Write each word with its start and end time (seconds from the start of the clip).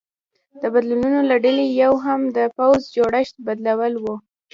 د 0.61 0.63
بدلونونو 0.73 1.19
له 1.29 1.35
ډلې 1.43 1.65
یو 1.83 1.93
هم 2.05 2.21
د 2.37 2.39
پوځ 2.57 2.79
جوړښت 2.95 3.35
بدلول 3.47 3.93
و 4.03 4.05